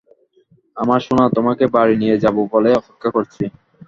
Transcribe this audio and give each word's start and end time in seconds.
আমার 0.77 0.99
সোনা, 1.05 1.25
তোমাকে 1.37 1.65
বাড়ি 1.75 1.95
নিয়ে 2.01 2.15
যাবো 2.23 2.41
বলে 2.53 2.69
অপেক্ষা 2.79 3.09
করছি। 3.15 3.43